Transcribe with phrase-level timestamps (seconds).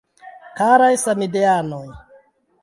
[0.59, 1.85] Karaj Samideanoj!